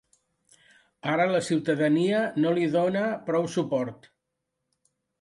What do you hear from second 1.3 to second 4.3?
la ciutadania no li dóna prou suport.